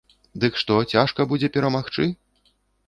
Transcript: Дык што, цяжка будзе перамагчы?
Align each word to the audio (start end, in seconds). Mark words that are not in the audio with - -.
Дык 0.43 0.53
што, 0.61 0.79
цяжка 0.93 1.21
будзе 1.35 1.47
перамагчы? 1.59 2.05